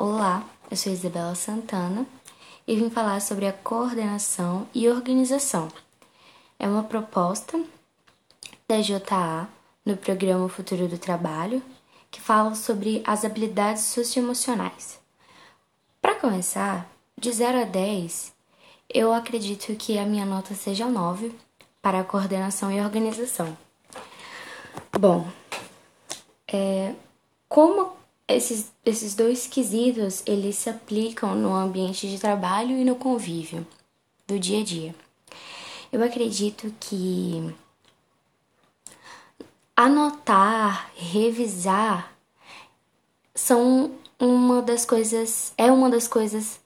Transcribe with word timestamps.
Olá, 0.00 0.44
eu 0.70 0.76
sou 0.76 0.92
Isabela 0.92 1.34
Santana 1.34 2.06
e 2.68 2.76
vim 2.76 2.88
falar 2.88 3.20
sobre 3.20 3.48
a 3.48 3.52
coordenação 3.52 4.64
e 4.72 4.88
organização. 4.88 5.66
É 6.56 6.68
uma 6.68 6.84
proposta 6.84 7.60
da 8.68 8.80
JA 8.80 9.48
no 9.84 9.96
programa 9.96 10.48
Futuro 10.48 10.86
do 10.86 10.96
Trabalho 10.98 11.60
que 12.12 12.20
fala 12.20 12.54
sobre 12.54 13.02
as 13.04 13.24
habilidades 13.24 13.86
socioemocionais. 13.86 15.00
Para 16.00 16.14
começar, 16.14 16.88
de 17.18 17.32
0 17.32 17.62
a 17.62 17.64
10, 17.64 18.32
eu 18.94 19.12
acredito 19.12 19.74
que 19.74 19.98
a 19.98 20.06
minha 20.06 20.24
nota 20.24 20.54
seja 20.54 20.86
9 20.86 21.34
para 21.82 21.98
a 21.98 22.04
coordenação 22.04 22.70
e 22.70 22.80
organização. 22.80 23.58
Bom, 24.92 25.26
é, 26.46 26.94
como 27.48 27.97
esses, 28.28 28.70
esses 28.84 29.14
dois 29.14 29.46
quesitos 29.46 30.22
eles 30.26 30.56
se 30.56 30.68
aplicam 30.68 31.34
no 31.34 31.54
ambiente 31.54 32.08
de 32.08 32.18
trabalho 32.18 32.76
e 32.76 32.84
no 32.84 32.94
convívio 32.94 33.66
do 34.26 34.38
dia 34.38 34.60
a 34.60 34.64
dia. 34.64 34.94
Eu 35.90 36.04
acredito 36.04 36.72
que 36.78 37.54
anotar, 39.74 40.90
revisar 40.94 42.12
são 43.34 43.92
uma 44.18 44.60
das 44.60 44.84
coisas, 44.84 45.54
é 45.56 45.72
uma 45.72 45.88
das 45.88 46.06
coisas 46.06 46.60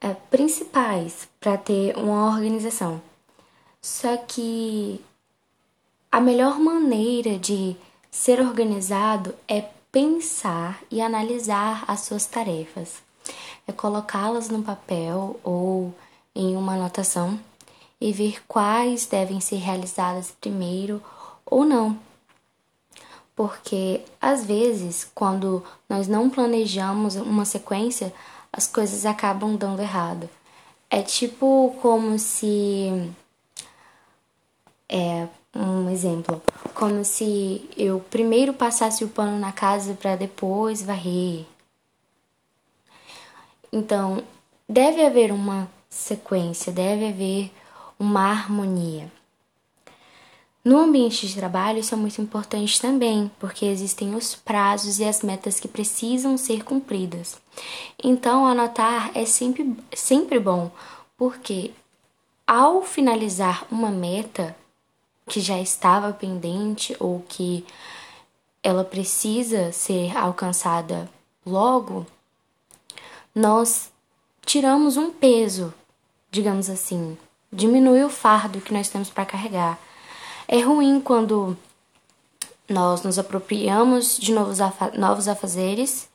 é, 0.00 0.14
principais 0.14 1.28
para 1.38 1.58
ter 1.58 1.96
uma 1.98 2.30
organização. 2.30 3.02
Só 3.82 4.16
que 4.16 5.04
a 6.10 6.20
melhor 6.20 6.58
maneira 6.58 7.38
de 7.38 7.76
ser 8.10 8.40
organizado 8.40 9.34
é 9.46 9.62
pensar 9.96 10.78
e 10.90 11.00
analisar 11.00 11.82
as 11.88 12.00
suas 12.00 12.26
tarefas. 12.26 13.02
É 13.66 13.72
colocá-las 13.72 14.50
no 14.50 14.62
papel 14.62 15.40
ou 15.42 15.90
em 16.34 16.54
uma 16.54 16.74
anotação 16.74 17.40
e 17.98 18.12
ver 18.12 18.44
quais 18.46 19.06
devem 19.06 19.40
ser 19.40 19.56
realizadas 19.56 20.34
primeiro 20.38 21.02
ou 21.46 21.64
não. 21.64 21.98
Porque 23.34 24.02
às 24.20 24.44
vezes, 24.44 25.10
quando 25.14 25.64
nós 25.88 26.06
não 26.06 26.28
planejamos 26.28 27.16
uma 27.16 27.46
sequência, 27.46 28.12
as 28.52 28.66
coisas 28.66 29.06
acabam 29.06 29.56
dando 29.56 29.80
errado. 29.80 30.28
É 30.90 31.00
tipo 31.00 31.74
como 31.80 32.18
se 32.18 33.10
é, 34.90 35.26
um 35.56 35.90
exemplo, 35.90 36.42
como 36.74 37.04
se 37.04 37.68
eu 37.76 38.00
primeiro 38.10 38.52
passasse 38.52 39.04
o 39.04 39.08
pano 39.08 39.38
na 39.38 39.52
casa 39.52 39.94
para 39.94 40.16
depois 40.16 40.82
varrer. 40.82 41.44
Então, 43.72 44.22
deve 44.68 45.04
haver 45.04 45.32
uma 45.32 45.68
sequência, 45.88 46.72
deve 46.72 47.08
haver 47.08 47.50
uma 47.98 48.30
harmonia. 48.30 49.10
No 50.64 50.78
ambiente 50.80 51.28
de 51.28 51.36
trabalho, 51.36 51.78
isso 51.78 51.94
é 51.94 51.96
muito 51.96 52.20
importante 52.20 52.80
também, 52.80 53.30
porque 53.38 53.64
existem 53.64 54.16
os 54.16 54.34
prazos 54.34 54.98
e 54.98 55.04
as 55.04 55.22
metas 55.22 55.60
que 55.60 55.68
precisam 55.68 56.36
ser 56.36 56.64
cumpridas. 56.64 57.40
Então, 58.02 58.44
anotar 58.44 59.12
é 59.14 59.24
sempre, 59.24 59.76
sempre 59.94 60.40
bom, 60.40 60.70
porque 61.16 61.70
ao 62.44 62.82
finalizar 62.82 63.64
uma 63.70 63.90
meta, 63.90 64.56
que 65.28 65.40
já 65.40 65.60
estava 65.60 66.12
pendente 66.12 66.96
ou 67.00 67.24
que 67.28 67.64
ela 68.62 68.84
precisa 68.84 69.72
ser 69.72 70.16
alcançada 70.16 71.08
logo, 71.44 72.06
nós 73.34 73.90
tiramos 74.44 74.96
um 74.96 75.10
peso, 75.10 75.72
digamos 76.30 76.70
assim, 76.70 77.16
diminui 77.52 78.02
o 78.04 78.10
fardo 78.10 78.60
que 78.60 78.72
nós 78.72 78.88
temos 78.88 79.10
para 79.10 79.26
carregar. 79.26 79.78
É 80.48 80.60
ruim 80.60 81.00
quando 81.00 81.56
nós 82.68 83.02
nos 83.02 83.18
apropriamos 83.18 84.18
de 84.18 84.32
novos, 84.32 84.60
afa 84.60 84.90
novos 84.92 85.28
afazeres 85.28 86.08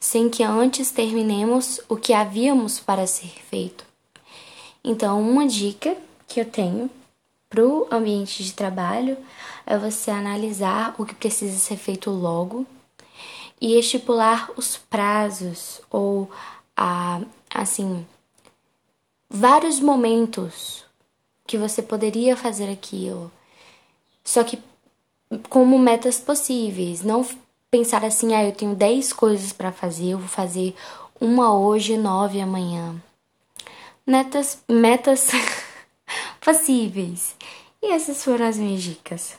sem 0.00 0.28
que 0.28 0.42
antes 0.42 0.90
terminemos 0.90 1.80
o 1.88 1.96
que 1.96 2.12
havíamos 2.12 2.78
para 2.78 3.06
ser 3.06 3.32
feito. 3.50 3.84
Então, 4.82 5.20
uma 5.20 5.46
dica 5.46 5.96
que 6.26 6.40
eu 6.40 6.44
tenho 6.44 6.88
para 7.48 7.64
o 7.64 7.86
ambiente 7.90 8.44
de 8.44 8.52
trabalho 8.52 9.16
é 9.66 9.78
você 9.78 10.10
analisar 10.10 10.94
o 10.98 11.06
que 11.06 11.14
precisa 11.14 11.58
ser 11.58 11.76
feito 11.76 12.10
logo 12.10 12.66
e 13.60 13.78
estipular 13.78 14.50
os 14.56 14.76
prazos 14.76 15.80
ou 15.90 16.30
a 16.76 17.20
assim 17.50 18.06
vários 19.28 19.80
momentos 19.80 20.84
que 21.46 21.58
você 21.58 21.82
poderia 21.82 22.36
fazer 22.36 22.70
aquilo. 22.70 23.30
Só 24.22 24.44
que 24.44 24.58
como 25.48 25.78
metas 25.78 26.18
possíveis, 26.18 27.02
não 27.02 27.26
pensar 27.70 28.04
assim, 28.04 28.34
ah, 28.34 28.44
eu 28.44 28.52
tenho 28.52 28.74
10 28.74 29.12
coisas 29.12 29.52
para 29.52 29.72
fazer, 29.72 30.10
eu 30.10 30.18
vou 30.18 30.28
fazer 30.28 30.74
uma 31.20 31.54
hoje 31.58 31.94
e 31.94 31.98
nove 31.98 32.40
amanhã. 32.40 32.94
Metas, 34.06 34.62
metas 34.68 35.28
possíveis. 36.40 37.36
E 37.82 37.92
essas 37.92 38.22
foram 38.24 38.46
as 38.46 38.56
minhas 38.56 38.82
dicas. 38.82 39.38